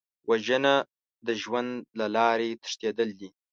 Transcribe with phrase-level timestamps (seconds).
[0.29, 0.75] وژنه
[1.27, 3.29] د ژوند له لارې تښتېدل دي